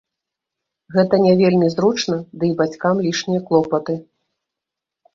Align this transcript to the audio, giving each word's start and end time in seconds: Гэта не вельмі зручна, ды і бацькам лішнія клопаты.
Гэта 0.95 1.15
не 1.25 1.33
вельмі 1.43 1.69
зручна, 1.75 2.17
ды 2.37 2.51
і 2.51 2.57
бацькам 2.65 2.95
лішнія 3.11 3.41
клопаты. 3.51 4.01